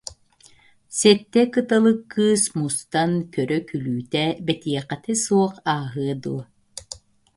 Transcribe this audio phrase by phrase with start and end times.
[0.97, 6.41] Сэттэ кыталык кыыс мустан көрө-күлүүтэ, бэтиэхэтэ суох ааһыа дуо